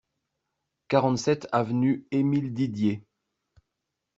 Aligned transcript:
quarante-sept 0.87 1.47
avenue 1.51 2.07
Émile 2.09 2.55
Didier 2.55 3.03